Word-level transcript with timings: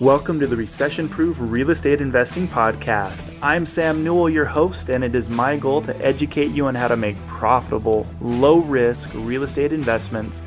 Welcome 0.00 0.40
to 0.40 0.48
the 0.48 0.56
Recession 0.56 1.08
Proof 1.08 1.36
Real 1.38 1.70
Estate 1.70 2.00
Investing 2.00 2.48
Podcast. 2.48 3.32
I'm 3.40 3.64
Sam 3.64 4.02
Newell, 4.02 4.28
your 4.28 4.44
host, 4.44 4.88
and 4.88 5.04
it 5.04 5.14
is 5.14 5.30
my 5.30 5.56
goal 5.56 5.82
to 5.82 5.96
educate 6.04 6.50
you 6.50 6.66
on 6.66 6.74
how 6.74 6.88
to 6.88 6.96
make 6.96 7.16
profitable, 7.28 8.04
low 8.20 8.58
risk 8.58 9.08
real 9.14 9.44
estate 9.44 9.72
investments 9.72 10.42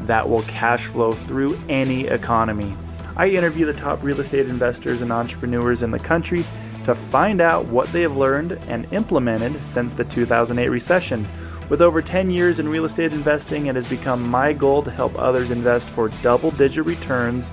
that 0.00 0.28
will 0.28 0.42
cash 0.42 0.84
flow 0.84 1.12
through 1.12 1.58
any 1.70 2.08
economy. 2.08 2.76
I 3.16 3.30
interview 3.30 3.64
the 3.64 3.72
top 3.72 4.02
real 4.02 4.20
estate 4.20 4.48
investors 4.48 5.00
and 5.00 5.10
entrepreneurs 5.10 5.82
in 5.82 5.90
the 5.90 5.98
country 5.98 6.44
to 6.84 6.94
find 6.94 7.40
out 7.40 7.64
what 7.64 7.90
they 7.92 8.02
have 8.02 8.18
learned 8.18 8.52
and 8.68 8.86
implemented 8.92 9.64
since 9.64 9.94
the 9.94 10.04
2008 10.04 10.68
recession. 10.68 11.26
With 11.70 11.80
over 11.80 12.02
10 12.02 12.30
years 12.30 12.58
in 12.58 12.68
real 12.68 12.84
estate 12.84 13.14
investing, 13.14 13.66
it 13.66 13.76
has 13.76 13.88
become 13.88 14.28
my 14.28 14.52
goal 14.52 14.82
to 14.82 14.90
help 14.90 15.18
others 15.18 15.50
invest 15.50 15.88
for 15.88 16.10
double 16.22 16.50
digit 16.50 16.84
returns 16.84 17.50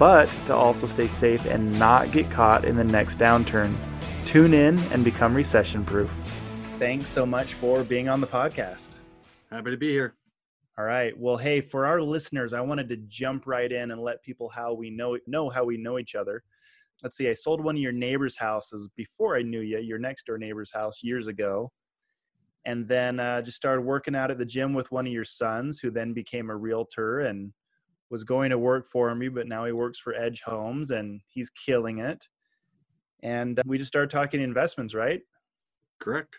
but 0.00 0.30
to 0.46 0.54
also 0.56 0.86
stay 0.86 1.06
safe 1.06 1.44
and 1.44 1.78
not 1.78 2.10
get 2.10 2.28
caught 2.30 2.64
in 2.64 2.74
the 2.74 2.82
next 2.82 3.18
downturn. 3.18 3.76
Tune 4.24 4.54
in 4.54 4.78
and 4.92 5.04
become 5.04 5.34
recession 5.34 5.84
proof. 5.84 6.10
Thanks 6.78 7.10
so 7.10 7.26
much 7.26 7.52
for 7.52 7.84
being 7.84 8.08
on 8.08 8.22
the 8.22 8.26
podcast. 8.26 8.88
Happy 9.50 9.70
to 9.70 9.76
be 9.76 9.90
here. 9.90 10.14
All 10.78 10.86
right. 10.86 11.12
Well, 11.18 11.36
hey, 11.36 11.60
for 11.60 11.84
our 11.84 12.00
listeners, 12.00 12.54
I 12.54 12.62
wanted 12.62 12.88
to 12.88 12.96
jump 13.08 13.46
right 13.46 13.70
in 13.70 13.90
and 13.90 14.00
let 14.00 14.22
people 14.22 14.48
how 14.48 14.72
we 14.72 14.88
know 14.88 15.18
know 15.26 15.50
how 15.50 15.64
we 15.64 15.76
know 15.76 15.98
each 15.98 16.14
other. 16.14 16.42
Let's 17.02 17.18
see. 17.18 17.28
I 17.28 17.34
sold 17.34 17.62
one 17.62 17.76
of 17.76 17.82
your 17.82 17.92
neighbor's 17.92 18.38
houses 18.38 18.88
before 18.96 19.36
I 19.36 19.42
knew 19.42 19.60
you, 19.60 19.80
your 19.80 19.98
next 19.98 20.24
door 20.24 20.38
neighbor's 20.38 20.72
house 20.72 21.02
years 21.02 21.26
ago, 21.26 21.70
and 22.64 22.88
then 22.88 23.20
uh, 23.20 23.42
just 23.42 23.58
started 23.58 23.82
working 23.82 24.14
out 24.14 24.30
at 24.30 24.38
the 24.38 24.46
gym 24.46 24.72
with 24.72 24.90
one 24.90 25.06
of 25.06 25.12
your 25.12 25.26
sons, 25.26 25.78
who 25.78 25.90
then 25.90 26.14
became 26.14 26.48
a 26.48 26.56
realtor 26.56 27.20
and 27.20 27.52
was 28.10 28.24
going 28.24 28.50
to 28.50 28.58
work 28.58 28.88
for 28.88 29.14
me, 29.14 29.28
but 29.28 29.46
now 29.46 29.64
he 29.64 29.72
works 29.72 29.98
for 29.98 30.14
Edge 30.14 30.42
Homes 30.44 30.90
and 30.90 31.20
he's 31.28 31.50
killing 31.50 32.00
it. 32.00 32.26
And 33.22 33.58
uh, 33.58 33.62
we 33.66 33.78
just 33.78 33.88
started 33.88 34.10
talking 34.10 34.40
investments, 34.40 34.94
right? 34.94 35.20
Correct. 36.00 36.36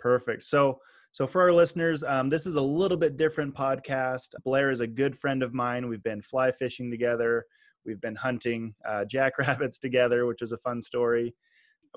Perfect. 0.00 0.44
So, 0.44 0.78
so 1.12 1.26
for 1.26 1.40
our 1.42 1.52
listeners, 1.52 2.02
um, 2.02 2.28
this 2.28 2.44
is 2.44 2.56
a 2.56 2.60
little 2.60 2.96
bit 2.96 3.16
different 3.16 3.54
podcast. 3.54 4.34
Blair 4.44 4.70
is 4.70 4.80
a 4.80 4.86
good 4.86 5.16
friend 5.16 5.42
of 5.42 5.54
mine. 5.54 5.88
We've 5.88 6.02
been 6.02 6.22
fly 6.22 6.50
fishing 6.50 6.90
together. 6.90 7.44
We've 7.84 8.00
been 8.00 8.16
hunting 8.16 8.74
uh, 8.86 9.04
jackrabbits 9.04 9.78
together, 9.78 10.26
which 10.26 10.42
is 10.42 10.52
a 10.52 10.58
fun 10.58 10.82
story. 10.82 11.34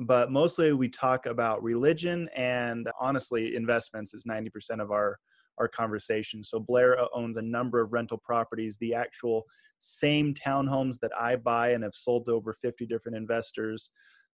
But 0.02 0.32
mostly 0.32 0.72
we 0.72 0.88
talk 0.88 1.26
about 1.26 1.64
religion 1.64 2.30
and 2.36 2.88
honestly, 3.02 3.56
investments 3.56 4.14
is 4.14 4.24
90% 4.24 4.82
of 4.82 4.92
our 4.92 5.20
our 5.60 5.68
conversation. 5.68 6.44
So 6.44 6.60
Blair 6.60 6.98
owns 7.14 7.38
a 7.38 7.42
number 7.42 7.82
of 7.82 7.94
rental 7.94 8.18
properties, 8.18 8.78
the 8.78 8.94
actual 8.94 9.46
same 9.80 10.34
townhomes 10.34 11.00
that 11.02 11.12
I 11.20 11.36
buy 11.36 11.70
and 11.72 11.84
have 11.84 11.96
sold 11.96 12.26
to 12.26 12.34
over 12.34 12.54
50 12.54 12.86
different 12.86 13.18
investors. 13.18 13.90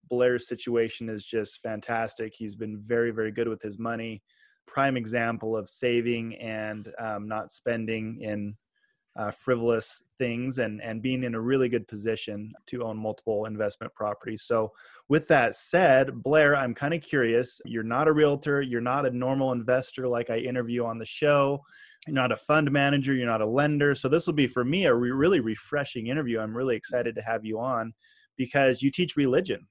Blair's 0.10 0.48
situation 0.48 1.10
is 1.10 1.26
just 1.26 1.62
fantastic. 1.62 2.34
He's 2.36 2.56
been 2.56 2.82
very, 2.86 3.12
very 3.12 3.32
good 3.32 3.48
with 3.48 3.62
his 3.62 3.80
money. 3.80 4.22
Prime 4.68 4.98
example 4.98 5.56
of 5.56 5.70
saving 5.70 6.36
and 6.36 6.92
um, 7.00 7.28
not 7.28 7.52
spending 7.52 8.22
in 8.22 8.56
uh, 9.18 9.32
frivolous 9.32 10.04
things 10.18 10.60
and 10.60 10.82
and 10.82 11.02
being 11.02 11.24
in 11.24 11.36
a 11.36 11.40
really 11.40 11.70
good 11.70 11.88
position 11.88 12.54
to 12.68 12.84
own 12.84 12.98
multiple 12.98 13.46
investment 13.46 13.94
properties. 13.94 14.44
So, 14.44 14.72
with 15.10 15.28
that 15.30 15.56
said, 15.56 16.12
Blair, 16.24 16.56
I'm 16.56 16.74
kind 16.74 16.94
of 16.94 17.02
curious. 17.02 17.62
You're 17.66 17.84
not 17.84 18.08
a 18.08 18.14
realtor. 18.14 18.62
You're 18.62 18.82
not 18.82 19.06
a 19.06 19.12
normal 19.12 19.52
investor 19.52 20.08
like 20.08 20.30
I 20.30 20.38
interview 20.38 20.86
on 20.86 20.98
the 20.98 21.06
show. 21.06 21.62
You're 22.08 22.16
not 22.16 22.32
a 22.32 22.38
fund 22.38 22.72
manager. 22.72 23.14
You're 23.14 23.28
not 23.28 23.42
a 23.42 23.46
lender. 23.46 23.96
So 23.96 24.10
this 24.10 24.28
will 24.28 24.34
be 24.34 24.48
for 24.48 24.64
me 24.64 24.86
a 24.86 24.94
re- 24.94 25.12
really 25.12 25.40
refreshing 25.40 26.08
interview. 26.08 26.40
I'm 26.40 26.56
really 26.56 26.76
excited 26.76 27.16
to 27.16 27.22
have 27.22 27.46
you 27.46 27.60
on 27.60 27.94
because 28.38 28.82
you 28.82 28.92
teach 28.92 29.16
religion. 29.16 29.66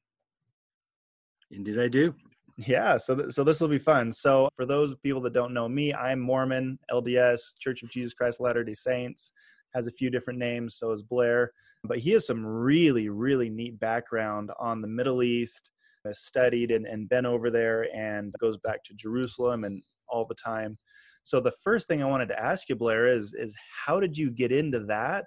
Indeed, 1.50 1.78
I 1.78 1.88
do. 1.88 2.14
Yeah, 2.56 2.98
so 2.98 3.16
th- 3.16 3.32
so 3.32 3.42
this 3.42 3.60
will 3.60 3.68
be 3.68 3.78
fun. 3.78 4.12
So 4.12 4.48
for 4.54 4.64
those 4.64 4.94
people 5.02 5.20
that 5.22 5.32
don't 5.32 5.54
know 5.54 5.68
me, 5.68 5.92
I'm 5.92 6.20
Mormon, 6.20 6.78
LDS, 6.90 7.58
Church 7.58 7.82
of 7.82 7.90
Jesus 7.90 8.14
Christ 8.14 8.40
Latter-day 8.40 8.74
Saints, 8.74 9.32
has 9.74 9.88
a 9.88 9.92
few 9.92 10.08
different 10.08 10.38
names. 10.38 10.76
So 10.76 10.92
is 10.92 11.02
Blair, 11.02 11.50
but 11.82 11.98
he 11.98 12.12
has 12.12 12.26
some 12.26 12.46
really 12.46 13.08
really 13.08 13.50
neat 13.50 13.80
background 13.80 14.50
on 14.60 14.80
the 14.80 14.88
Middle 14.88 15.22
East. 15.22 15.70
Has 16.04 16.20
studied 16.20 16.70
and, 16.70 16.86
and 16.86 17.08
been 17.08 17.26
over 17.26 17.50
there 17.50 17.92
and 17.96 18.32
goes 18.38 18.58
back 18.58 18.84
to 18.84 18.94
Jerusalem 18.94 19.64
and 19.64 19.82
all 20.06 20.26
the 20.26 20.34
time. 20.34 20.76
So 21.24 21.40
the 21.40 21.54
first 21.62 21.88
thing 21.88 22.02
I 22.02 22.06
wanted 22.06 22.28
to 22.28 22.38
ask 22.38 22.68
you, 22.68 22.76
Blair, 22.76 23.08
is 23.08 23.34
is 23.34 23.56
how 23.86 23.98
did 23.98 24.16
you 24.16 24.30
get 24.30 24.52
into 24.52 24.80
that, 24.84 25.24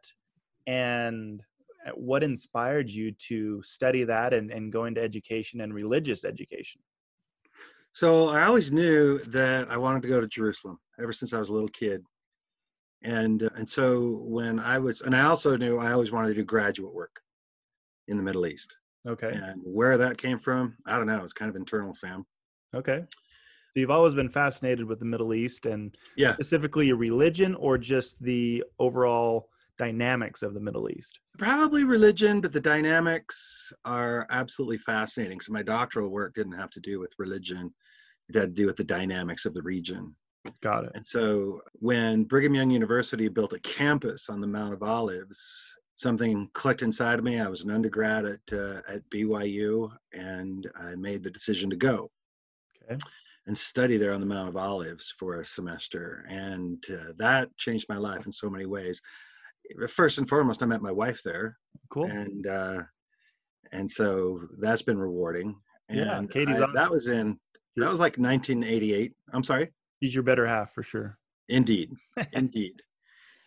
and 0.66 1.42
uh, 1.86 1.92
what 1.92 2.24
inspired 2.24 2.90
you 2.90 3.12
to 3.28 3.62
study 3.64 4.06
that 4.06 4.34
and, 4.34 4.50
and 4.52 4.72
go 4.72 4.86
into 4.86 5.02
education 5.02 5.60
and 5.62 5.74
religious 5.74 6.24
education? 6.24 6.80
So 7.98 8.30
I 8.30 8.44
always 8.44 8.72
knew 8.72 9.18
that 9.30 9.72
I 9.72 9.78
wanted 9.78 10.04
to 10.04 10.08
go 10.08 10.22
to 10.22 10.28
Jerusalem 10.28 10.78
ever 11.02 11.12
since 11.12 11.34
I 11.34 11.40
was 11.40 11.50
a 11.50 11.54
little 11.54 11.68
kid. 11.70 12.04
And 13.02 13.42
uh, 13.42 13.50
and 13.56 13.68
so 13.68 14.20
when 14.22 14.60
I 14.60 14.78
was 14.78 15.02
and 15.02 15.16
I 15.16 15.24
also 15.24 15.58
knew 15.58 15.80
I 15.80 15.94
always 15.94 16.12
wanted 16.12 16.28
to 16.28 16.34
do 16.36 16.44
graduate 16.44 16.94
work 16.94 17.20
in 18.08 18.16
the 18.16 18.22
Middle 18.22 18.46
East. 18.46 18.78
Okay. 19.08 19.32
And 19.34 19.64
where 19.64 19.98
that 19.98 20.20
came 20.20 20.38
from, 20.38 20.78
I 20.86 20.96
don't 20.96 21.08
know. 21.08 21.24
It's 21.24 21.34
kind 21.34 21.50
of 21.50 21.56
internal, 21.56 21.96
Sam. 21.96 22.24
Okay. 22.76 23.04
So 23.10 23.80
you've 23.80 23.90
always 23.90 24.14
been 24.14 24.30
fascinated 24.30 24.86
with 24.86 25.00
the 25.00 25.06
Middle 25.06 25.34
East 25.34 25.66
and 25.66 25.98
yeah. 26.16 26.34
specifically 26.34 26.86
your 26.86 26.98
religion 26.98 27.56
or 27.56 27.80
just 27.80 28.22
the 28.22 28.64
overall 28.78 29.50
dynamics 29.78 30.44
of 30.44 30.54
the 30.54 30.60
Middle 30.60 30.90
East? 30.90 31.20
Probably 31.38 31.84
religion, 31.84 32.42
but 32.42 32.54
the 32.54 32.62
dynamics 32.62 33.72
are 33.86 34.28
absolutely 34.30 34.78
fascinating. 34.80 35.40
So 35.40 35.54
my 35.54 35.64
doctoral 35.64 36.10
work 36.10 36.34
didn't 36.36 36.58
have 36.58 36.72
to 36.72 36.80
do 36.80 37.00
with 37.00 37.14
religion. 37.18 37.74
It 38.30 38.36
had 38.36 38.56
to 38.56 38.62
do 38.62 38.66
with 38.66 38.78
the 38.78 38.84
dynamics 38.84 39.46
of 39.46 39.54
the 39.54 39.62
region. 39.62 40.16
Got 40.62 40.86
it. 40.86 40.92
And 40.96 41.06
so 41.06 41.62
when 41.74 42.24
Brigham 42.24 42.56
Young 42.56 42.72
University 42.72 43.28
built 43.28 43.54
a 43.54 43.60
campus 43.60 44.30
on 44.30 44.42
the 44.42 44.48
Mount 44.48 44.74
of 44.74 44.84
Olives, 44.84 45.78
something 45.98 46.50
clicked 46.54 46.84
inside 46.84 47.20
of 47.20 47.26
me. 47.26 47.40
I 47.40 47.50
was 47.50 47.64
an 47.64 47.72
undergrad 47.72 48.26
at 48.26 48.40
uh, 48.54 48.82
at 48.88 49.10
BYU, 49.10 49.92
and 50.14 50.70
I 50.80 50.96
made 50.96 51.24
the 51.24 51.32
decision 51.32 51.70
to 51.72 51.76
go 51.76 52.10
okay. 52.84 52.98
and 53.48 53.58
study 53.58 53.98
there 53.98 54.14
on 54.14 54.22
the 54.22 54.26
Mount 54.26 54.48
of 54.48 54.56
Olives 54.56 55.14
for 55.20 55.42
a 55.42 55.46
semester, 55.46 56.26
and 56.30 56.84
uh, 56.92 57.14
that 57.18 57.56
changed 57.58 57.88
my 57.90 57.98
life 57.98 58.26
in 58.26 58.32
so 58.32 58.50
many 58.50 58.66
ways. 58.66 59.02
First 59.90 60.18
and 60.18 60.28
foremost, 60.28 60.64
I 60.64 60.66
met 60.66 60.82
my 60.82 60.92
wife 60.92 61.22
there. 61.24 61.58
Cool. 61.90 62.06
And 62.06 62.48
uh, 62.48 62.82
and 63.72 63.90
so 63.90 64.42
that's 64.60 64.82
been 64.82 64.98
rewarding. 64.98 65.56
And 65.90 66.00
yeah, 66.00 66.22
Katie's 66.32 66.58
I, 66.58 66.64
awesome. 66.64 66.76
that 66.76 66.92
was 66.92 67.08
in 67.08 67.38
that 67.76 67.90
was 67.90 68.00
like 68.00 68.18
1988. 68.18 69.14
I'm 69.34 69.44
sorry. 69.44 69.72
He's 70.00 70.14
your 70.14 70.24
better 70.24 70.48
half 70.48 70.74
for 70.74 70.84
sure. 70.84 71.18
Indeed, 71.50 71.92
indeed. 72.34 72.82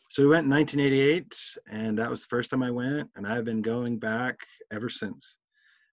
So 0.09 0.23
we 0.23 0.29
went 0.29 0.45
in 0.45 0.51
1988, 0.51 1.37
and 1.71 1.99
that 1.99 2.11
was 2.11 2.23
the 2.23 2.29
first 2.29 2.51
time 2.51 2.63
I 2.63 2.71
went, 2.71 3.09
and 3.15 3.27
I've 3.27 3.45
been 3.45 3.63
going 3.63 3.99
back 3.99 4.37
ever 4.73 4.89
since. 4.89 5.37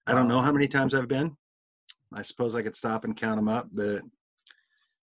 I 0.08 0.14
don't 0.14 0.28
know 0.28 0.42
how 0.42 0.52
many 0.52 0.68
times 0.68 0.96
I've 0.96 1.08
been. 1.08 1.36
I 2.14 2.22
suppose 2.22 2.56
I 2.56 2.64
could 2.64 2.76
stop 2.76 3.04
and 3.04 3.16
count 3.16 3.36
them 3.36 3.50
up, 3.50 3.68
but 3.72 4.02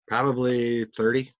probably 0.07 0.85
30. 0.95 1.33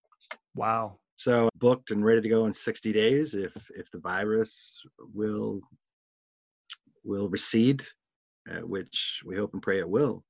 Wow. 0.56 0.98
So 1.21 1.49
booked 1.55 1.91
and 1.91 2.03
ready 2.03 2.19
to 2.19 2.29
go 2.29 2.47
in 2.47 2.53
60 2.53 2.91
days 2.93 3.35
if 3.35 3.53
if 3.75 3.91
the 3.91 3.99
virus 3.99 4.81
will 5.13 5.61
will 7.03 7.29
recede, 7.29 7.83
uh, 8.49 8.65
which 8.65 9.21
we 9.23 9.35
hope 9.35 9.53
and 9.53 9.61
pray 9.61 9.77
it 9.77 9.87
will. 9.87 10.23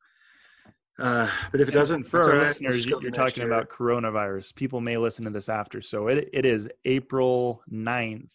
Uh, 1.00 1.30
but 1.50 1.62
if 1.62 1.70
it 1.70 1.72
doesn't, 1.72 2.10
for 2.10 2.22
our 2.22 2.46
listeners, 2.46 2.86
you're 2.86 3.10
talking 3.12 3.44
year. 3.44 3.52
about 3.52 3.70
coronavirus. 3.70 4.54
People 4.56 4.82
may 4.82 4.98
listen 4.98 5.24
to 5.24 5.32
this 5.32 5.48
after. 5.48 5.82
So 5.82 6.10
it, 6.10 6.30
it 6.34 6.46
is 6.46 6.68
April 6.84 7.64
9th. 7.72 8.28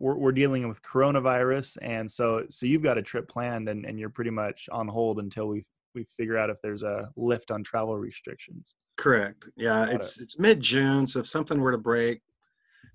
We're, 0.00 0.16
we're 0.16 0.32
dealing 0.32 0.66
with 0.66 0.82
coronavirus. 0.82 1.76
And 1.82 2.10
so, 2.10 2.44
so 2.48 2.64
you've 2.64 2.82
got 2.82 2.96
a 2.96 3.02
trip 3.02 3.28
planned 3.28 3.68
and, 3.68 3.84
and 3.84 3.98
you're 3.98 4.08
pretty 4.08 4.30
much 4.30 4.68
on 4.72 4.88
hold 4.88 5.18
until 5.18 5.46
we, 5.46 5.66
we 5.98 6.06
figure 6.16 6.38
out 6.38 6.50
if 6.50 6.56
there's 6.62 6.82
a 6.82 7.10
lift 7.16 7.50
on 7.50 7.62
travel 7.64 7.96
restrictions. 7.96 8.74
Correct. 8.96 9.48
Yeah. 9.56 9.86
it's, 9.86 10.18
it. 10.18 10.22
it's 10.22 10.38
mid 10.38 10.60
June. 10.60 11.06
So 11.06 11.20
if 11.20 11.28
something 11.28 11.60
were 11.60 11.72
to 11.72 11.78
break, 11.78 12.20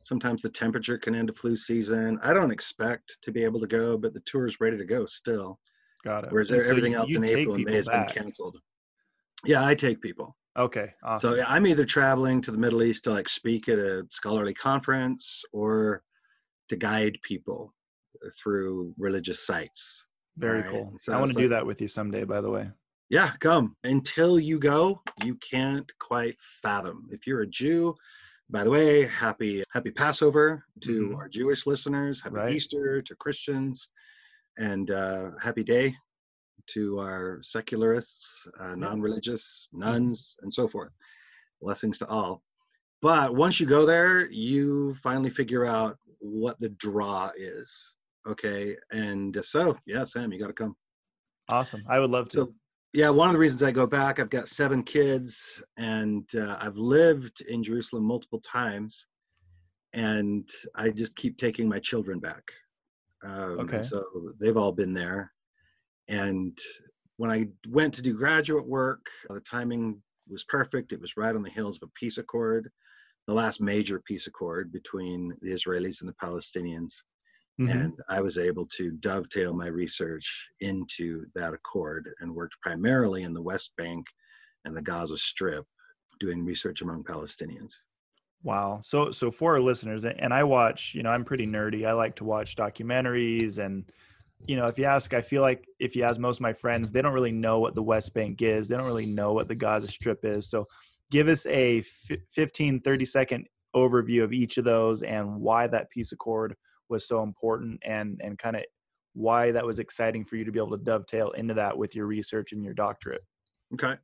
sometimes 0.01 0.41
the 0.41 0.49
temperature 0.49 0.97
can 0.97 1.15
end 1.15 1.29
a 1.29 1.33
flu 1.33 1.55
season. 1.55 2.19
I 2.23 2.33
don't 2.33 2.51
expect 2.51 3.17
to 3.21 3.31
be 3.31 3.43
able 3.43 3.59
to 3.59 3.67
go, 3.67 3.97
but 3.97 4.13
the 4.13 4.21
tour 4.25 4.45
is 4.45 4.59
ready 4.59 4.77
to 4.77 4.85
go 4.85 5.05
still. 5.05 5.59
Got 6.03 6.25
it. 6.25 6.31
Whereas 6.31 6.49
so 6.49 6.59
everything 6.59 6.91
you- 6.93 6.97
else 6.97 7.09
you 7.09 7.17
in 7.17 7.25
April 7.25 7.55
and 7.55 7.65
May 7.65 7.75
has 7.75 7.87
back. 7.87 8.13
been 8.13 8.23
canceled. 8.23 8.59
Yeah, 9.45 9.65
I 9.65 9.75
take 9.75 10.01
people. 10.01 10.35
Okay. 10.57 10.93
Awesome. 11.03 11.31
So 11.31 11.35
yeah, 11.35 11.45
I'm 11.47 11.65
either 11.65 11.85
traveling 11.85 12.41
to 12.41 12.51
the 12.51 12.57
Middle 12.57 12.83
East 12.83 13.05
to 13.05 13.11
like 13.11 13.27
speak 13.27 13.67
at 13.69 13.79
a 13.79 14.05
scholarly 14.11 14.53
conference 14.53 15.43
or 15.51 16.03
to 16.69 16.75
guide 16.75 17.17
people 17.23 17.73
through 18.41 18.93
religious 18.97 19.45
sites. 19.45 20.05
Very 20.37 20.61
right? 20.61 20.69
cool. 20.69 20.93
So 20.97 21.13
I 21.13 21.19
want 21.19 21.31
to 21.31 21.37
do 21.37 21.49
that 21.49 21.65
with 21.65 21.81
you 21.81 21.87
someday, 21.87 22.23
by 22.23 22.41
the 22.41 22.49
way. 22.49 22.69
Yeah, 23.09 23.31
come. 23.39 23.75
Until 23.83 24.39
you 24.39 24.59
go, 24.59 25.01
you 25.23 25.35
can't 25.35 25.89
quite 25.99 26.35
fathom. 26.61 27.07
If 27.11 27.27
you're 27.27 27.41
a 27.41 27.47
Jew, 27.47 27.95
by 28.49 28.63
the 28.63 28.69
way, 28.69 29.05
happy 29.05 29.63
happy 29.71 29.91
Passover 29.91 30.65
to 30.81 31.09
Mhm. 31.09 31.15
our 31.17 31.29
Jewish 31.29 31.65
listeners, 31.65 32.21
happy 32.21 32.35
Right. 32.35 32.55
Easter 32.55 33.01
to 33.01 33.15
Christians, 33.15 33.89
and 34.57 34.89
uh, 34.91 35.31
happy 35.39 35.63
day 35.63 35.95
to 36.67 36.99
our 36.99 37.41
secularists, 37.43 38.47
uh, 38.59 38.75
non-religious, 38.75 39.67
nones, 39.73 40.37
and 40.41 40.53
so 40.53 40.67
forth. 40.67 40.93
Blessings 41.61 41.97
to 41.99 42.07
all. 42.07 42.41
But 43.01 43.35
once 43.35 43.59
you 43.59 43.65
go 43.67 43.85
there, 43.85 44.27
you 44.31 44.95
finally 45.03 45.29
figure 45.29 45.65
out 45.65 45.97
what 46.19 46.57
the 46.59 46.69
draw 46.69 47.31
is. 47.35 47.95
Okay, 48.25 48.77
and 48.91 49.37
so 49.43 49.77
yeah, 49.85 50.05
Sam, 50.05 50.31
you 50.31 50.39
got 50.39 50.47
to 50.47 50.53
come. 50.53 50.75
Awesome. 51.49 51.83
I 51.87 51.99
would 51.99 52.09
love 52.11 52.27
to. 52.27 52.37
So, 52.37 52.55
yeah, 52.93 53.09
one 53.09 53.27
of 53.27 53.33
the 53.33 53.39
reasons 53.39 53.63
I 53.63 53.71
go 53.71 53.87
back, 53.87 54.19
I've 54.19 54.29
got 54.29 54.47
seven 54.47 54.83
kids, 54.83 55.63
and 55.77 56.29
uh, 56.35 56.57
I've 56.61 56.77
lived 56.77 57.41
in 57.41 57.63
Jerusalem 57.63 58.03
multiple 58.03 58.39
times, 58.39 59.07
and 59.93 60.47
I 60.75 60.89
just 60.91 61.15
keep 61.15 61.37
taking 61.37 61.67
my 61.67 61.79
children 61.79 62.19
back. 62.19 62.43
Um, 63.23 63.59
Okay. 63.61 63.81
So 63.81 64.03
they've 64.39 64.57
all 64.57 64.71
been 64.71 64.93
there, 64.93 65.31
and 66.07 66.57
when 67.17 67.31
I 67.31 67.47
went 67.67 67.95
to 67.95 68.01
do 68.03 68.13
graduate 68.13 68.67
work, 68.67 69.05
the 69.29 69.39
timing 69.39 69.99
was 70.27 70.43
perfect. 70.43 70.93
It 70.93 71.01
was 71.01 71.17
right 71.17 71.35
on 71.35 71.43
the 71.43 71.49
heels 71.49 71.77
of 71.77 71.89
a 71.89 71.99
peace 71.99 72.19
accord, 72.19 72.69
the 73.27 73.33
last 73.33 73.59
major 73.59 73.99
peace 74.05 74.27
accord 74.27 74.71
between 74.71 75.35
the 75.41 75.51
Israelis 75.51 76.01
and 76.01 76.09
the 76.09 76.15
Palestinians 76.21 76.93
Mhm. 77.59 77.71
and 77.71 77.99
I 78.09 78.21
was 78.21 78.37
able 78.37 78.65
to 78.77 78.91
dovetail 78.91 79.53
my 79.53 79.67
research 79.67 80.49
into 80.59 81.25
that 81.35 81.53
accord 81.53 82.09
and 82.19 82.33
worked 82.33 82.55
primarily 82.61 83.23
in 83.23 83.33
the 83.33 83.41
West 83.41 83.75
Bank 83.77 84.05
and 84.65 84.75
the 84.75 84.81
Gaza 84.81 85.17
Strip 85.17 85.65
doing 86.19 86.43
research 86.43 86.81
among 86.81 87.03
Palestinians. 87.03 87.73
Wow. 88.43 88.81
So 88.83 89.11
so 89.11 89.31
for 89.31 89.53
our 89.53 89.61
listeners, 89.61 90.03
and 90.03 90.33
I 90.33 90.43
watch, 90.43 90.93
you 90.93 91.03
know, 91.03 91.09
I'm 91.11 91.23
pretty 91.23 91.47
nerdy. 91.47 91.87
I 91.87 91.93
like 91.93 92.15
to 92.17 92.25
watch 92.25 92.55
documentaries 92.55 93.57
and 93.57 93.89
you 94.45 94.57
know, 94.57 94.67
if 94.67 94.77
you 94.77 94.83
ask, 94.83 95.13
I 95.13 95.21
feel 95.21 95.41
like 95.41 95.65
if 95.79 95.95
you 95.95 96.03
ask 96.03 96.19
most 96.19 96.37
of 96.37 96.41
my 96.41 96.51
friends, 96.51 96.91
they 96.91 97.01
don't 97.01 97.13
really 97.13 97.31
know 97.31 97.59
what 97.59 97.75
the 97.75 97.83
West 97.83 98.13
Bank 98.13 98.41
is. 98.41 98.67
They 98.67 98.75
don't 98.75 98.85
really 98.85 99.05
know 99.05 99.31
what 99.31 99.47
the 99.47 99.55
Gaza 99.55 99.87
Strip 99.87 100.25
is. 100.25 100.49
So 100.49 100.67
give 101.11 101.29
us 101.29 101.45
a 101.45 101.79
f- 101.79 102.17
15, 102.33 102.81
30 102.81 103.05
second 103.05 103.47
overview 103.73 104.21
of 104.23 104.33
each 104.33 104.57
of 104.57 104.65
those 104.65 105.01
and 105.01 105.39
why 105.39 105.67
that 105.67 105.89
peace 105.89 106.11
accord 106.11 106.55
was 106.93 107.07
so 107.07 107.21
important 107.23 107.81
and 107.83 108.21
and 108.23 108.39
kind 108.39 108.55
of 108.55 108.63
why 109.13 109.51
that 109.51 109.65
was 109.65 109.79
exciting 109.79 110.25
for 110.25 110.35
you 110.37 110.45
to 110.45 110.51
be 110.51 110.59
able 110.59 110.77
to 110.77 110.83
dovetail 110.83 111.31
into 111.31 111.53
that 111.53 111.77
with 111.77 111.95
your 111.95 112.07
research 112.07 112.51
and 112.51 112.63
your 112.63 112.73
doctorate. 112.73 113.23
Okay. 113.73 113.95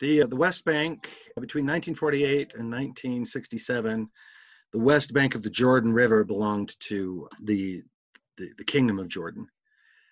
The, 0.00 0.22
uh, 0.22 0.26
the 0.26 0.36
West 0.36 0.64
Bank, 0.64 1.10
between 1.40 1.64
1948 1.64 2.54
and 2.54 2.70
1967, 2.70 4.08
the 4.72 4.78
West 4.78 5.12
Bank 5.12 5.34
of 5.34 5.42
the 5.42 5.50
Jordan 5.50 5.92
River 5.92 6.22
belonged 6.22 6.76
to 6.80 7.28
the, 7.42 7.82
the, 8.36 8.50
the 8.58 8.64
Kingdom 8.64 8.98
of 8.98 9.08
Jordan. 9.08 9.46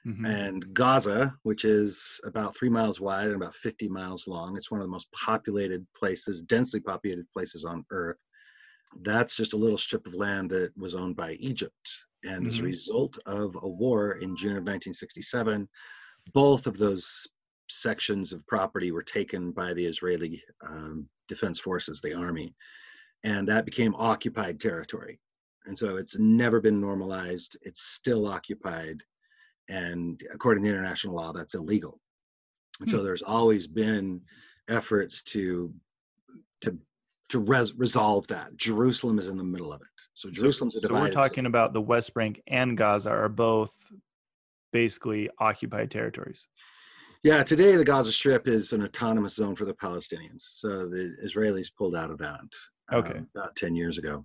Mhm. 0.06 0.24
and 0.24 0.72
Gaza, 0.72 1.34
which 1.42 1.64
is 1.64 2.20
about 2.22 2.54
three 2.54 2.68
miles 2.68 3.00
wide 3.00 3.26
and 3.26 3.34
about 3.34 3.56
50 3.56 3.88
miles 3.88 4.28
long. 4.28 4.56
It's 4.56 4.70
one 4.70 4.80
of 4.80 4.86
the 4.86 4.90
most 4.90 5.10
populated 5.10 5.84
places, 5.98 6.42
densely 6.42 6.78
populated 6.78 7.28
places 7.32 7.64
on 7.64 7.84
Earth. 7.90 8.20
That's 9.02 9.36
just 9.36 9.52
a 9.52 9.56
little 9.56 9.76
strip 9.76 10.06
of 10.06 10.14
land 10.14 10.50
that 10.50 10.70
was 10.78 10.94
owned 10.94 11.16
by 11.16 11.32
Egypt. 11.32 12.05
And 12.26 12.46
as 12.46 12.58
a 12.58 12.62
Mhm. 12.62 12.64
result 12.64 13.18
of 13.26 13.56
a 13.62 13.68
war 13.68 14.12
in 14.14 14.36
June 14.36 14.56
of 14.56 14.64
1967, 14.64 15.68
both 16.32 16.66
of 16.66 16.78
those 16.78 17.26
sections 17.70 18.32
of 18.32 18.46
property 18.46 18.92
were 18.92 19.02
taken 19.02 19.52
by 19.52 19.74
the 19.74 19.86
Israeli 19.86 20.42
um, 20.62 21.08
Defense 21.28 21.60
Forces, 21.60 22.00
the 22.00 22.14
army, 22.14 22.54
and 23.24 23.48
that 23.48 23.64
became 23.66 23.94
occupied 23.96 24.60
territory. 24.60 25.20
And 25.66 25.78
so 25.78 25.96
it's 25.96 26.18
never 26.18 26.60
been 26.60 26.80
normalized. 26.80 27.58
It's 27.62 27.82
still 27.82 28.26
occupied 28.26 29.02
and 29.68 30.22
according 30.32 30.64
to 30.64 30.70
international 30.70 31.14
law 31.16 31.32
that's 31.32 31.54
illegal 31.54 32.00
and 32.80 32.88
so 32.88 33.02
Hmm. 33.02 33.04
there's 33.04 33.22
always 33.22 33.66
been 33.66 34.22
efforts 34.68 35.22
to 35.22 35.74
to 36.62 36.78
to 37.28 37.38
res- 37.40 37.74
resolve 37.74 38.26
that 38.28 38.56
jerusalem 38.56 39.18
is 39.18 39.28
in 39.28 39.36
the 39.36 39.44
middle 39.44 39.72
of 39.72 39.80
it 39.80 39.88
so 40.14 40.30
jerusalem's 40.30 40.76
a 40.76 40.80
divided. 40.80 41.12
So 41.12 41.18
we're 41.20 41.28
talking 41.28 41.46
about 41.46 41.72
the 41.74 41.80
West 41.80 42.14
Bank 42.14 42.40
and 42.46 42.76
Gaza 42.76 43.10
are 43.10 43.28
both 43.28 43.70
basically 44.72 45.28
occupied 45.38 45.90
territories. 45.90 46.40
yeah 47.22 47.42
today 47.42 47.76
the 47.76 47.84
gaza 47.84 48.12
strip 48.12 48.46
is 48.48 48.72
an 48.72 48.82
autonomous 48.82 49.34
zone 49.34 49.54
for 49.56 49.64
the 49.64 49.74
palestinians 49.74 50.42
so 50.42 50.86
the 50.88 51.14
israelis 51.24 51.68
pulled 51.76 51.94
out 51.94 52.10
of 52.10 52.18
that 52.18 52.40
Okay. 52.92 53.18
um, 53.18 53.26
about 53.34 53.56
10 53.56 53.74
years 53.74 53.98
ago 53.98 54.24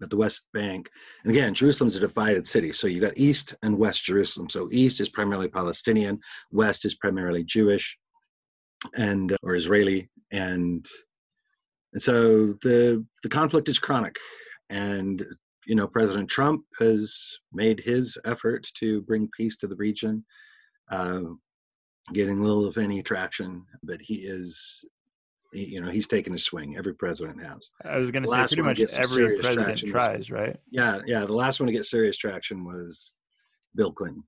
but 0.00 0.10
the 0.10 0.16
west 0.16 0.46
bank 0.52 0.88
and 1.24 1.30
again 1.30 1.52
jerusalem's 1.54 1.96
a 1.96 2.00
divided 2.00 2.46
city 2.46 2.72
so 2.72 2.86
you 2.86 3.00
got 3.00 3.16
east 3.18 3.54
and 3.62 3.76
west 3.78 4.04
jerusalem 4.04 4.48
so 4.48 4.68
east 4.72 5.00
is 5.00 5.08
primarily 5.08 5.48
palestinian 5.48 6.18
west 6.50 6.84
is 6.84 6.94
primarily 6.94 7.44
jewish 7.44 7.96
and 8.96 9.36
or 9.42 9.54
israeli 9.54 10.08
and 10.32 10.86
and 11.94 12.02
so 12.02 12.52
the 12.62 13.04
the 13.22 13.28
conflict 13.28 13.68
is 13.68 13.78
chronic 13.78 14.16
and 14.70 15.24
you 15.66 15.74
know 15.74 15.86
president 15.86 16.28
trump 16.28 16.62
has 16.78 17.38
made 17.52 17.80
his 17.80 18.18
effort 18.26 18.66
to 18.74 19.00
bring 19.02 19.28
peace 19.36 19.56
to 19.56 19.66
the 19.66 19.76
region 19.76 20.24
uh, 20.90 21.22
getting 22.12 22.42
little 22.42 22.66
of 22.66 22.76
any 22.76 23.02
traction 23.02 23.64
but 23.82 24.00
he 24.00 24.16
is 24.16 24.84
he, 25.52 25.64
you 25.66 25.80
know 25.80 25.90
he's 25.90 26.06
taken 26.08 26.34
a 26.34 26.38
swing 26.38 26.76
every 26.76 26.94
president 26.94 27.42
has 27.42 27.70
I 27.84 27.96
was 27.98 28.10
going 28.10 28.24
to 28.24 28.28
say 28.28 28.36
pretty 28.46 28.62
much 28.62 28.80
every 28.92 29.38
president 29.38 29.66
traction 29.78 29.92
was- 29.92 30.04
tries, 30.04 30.30
right? 30.30 30.56
yeah 30.70 31.00
yeah 31.06 31.24
the 31.24 31.32
last 31.32 31.60
one 31.60 31.68
to 31.68 31.72
get 31.72 31.86
serious 31.86 32.16
traction 32.18 32.64
was 32.64 33.14
bill 33.74 33.92
clinton 33.92 34.24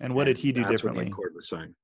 And 0.00 0.14
what 0.14 0.24
did 0.24 0.38
he 0.38 0.52
do 0.52 0.62
that's 0.62 0.72
differently? 0.72 1.00
When 1.04 1.06
the 1.10 1.12
accord 1.12 1.32
was 1.34 1.48
signed. 1.48 1.74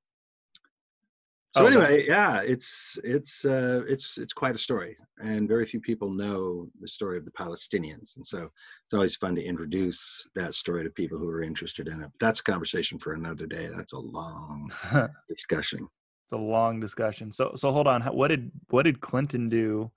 So 1.55 1.62
Oh, 1.62 1.67
anyway, 1.67 2.05
yeah, 2.05 2.41
it's 2.41 2.99
it's 3.05 3.45
uh, 3.45 3.83
it's 3.87 4.19
it's 4.19 4.33
quite 4.33 4.56
a 4.56 4.59
story, 4.59 4.97
and 5.19 5.47
very 5.49 5.65
few 5.65 5.81
people 5.81 6.11
know 6.11 6.69
the 6.81 6.89
story 6.89 7.17
of 7.17 7.25
the 7.25 7.31
Palestinians, 7.31 8.17
and 8.17 8.27
so 8.27 8.51
it's 8.85 8.93
always 8.95 9.15
fun 9.15 9.37
to 9.37 9.43
introduce 9.43 10.29
that 10.35 10.55
story 10.55 10.83
to 10.83 10.91
people 10.91 11.17
who 11.17 11.29
are 11.29 11.43
interested 11.43 11.87
in 11.87 12.03
it. 12.03 12.11
But 12.11 12.19
that's 12.19 12.41
a 12.41 12.43
conversation 12.43 12.99
for 12.99 13.12
another 13.12 13.47
day. 13.47 13.71
That's 13.73 13.93
a 13.93 13.99
long 14.01 14.73
discussion. 15.29 15.87
it's 16.25 16.33
a 16.33 16.37
long 16.37 16.81
discussion. 16.81 17.31
So 17.31 17.53
so 17.55 17.71
hold 17.71 17.87
on. 17.87 18.03
What 18.03 18.29
did 18.29 18.51
what 18.71 18.83
did 18.83 19.01
Clinton 19.01 19.49
do 19.49 19.93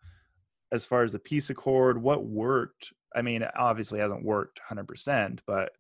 as 0.71 0.85
far 0.85 1.01
as 1.01 1.11
the 1.11 1.19
peace 1.19 1.49
accord? 1.49 1.99
What 1.99 2.23
worked? 2.23 2.93
I 3.15 3.23
mean, 3.23 3.41
it 3.41 3.51
obviously 3.57 3.99
hasn't 3.99 4.23
worked 4.23 4.59
100%, 4.69 5.39
but 5.47 5.71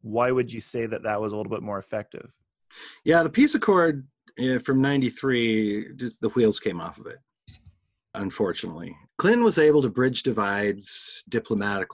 why 0.00 0.32
would 0.32 0.52
you 0.52 0.58
say 0.58 0.86
that 0.86 1.04
that 1.04 1.20
was 1.20 1.32
a 1.32 1.36
little 1.36 1.50
bit 1.52 1.62
more 1.62 1.78
effective? 1.78 2.28
Yeah, 3.04 3.22
the 3.22 3.30
peace 3.30 3.54
accord 3.54 4.04
uh, 4.40 4.58
from 4.58 4.80
'93, 4.80 5.94
just 5.96 6.20
the 6.20 6.28
wheels 6.30 6.60
came 6.60 6.80
off 6.80 6.98
of 6.98 7.06
it. 7.06 7.18
Unfortunately, 8.14 8.94
Clinton 9.18 9.44
was 9.44 9.58
able 9.58 9.82
to 9.82 9.88
bridge 9.88 10.22
divides 10.22 11.24
diplomatically. 11.28 11.88